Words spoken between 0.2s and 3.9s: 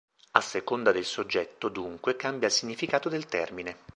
A seconda del soggetto, dunque, cambia il significato del termine.